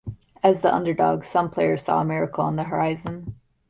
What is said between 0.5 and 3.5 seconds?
the underdog, some players saw a miracle on the horizon.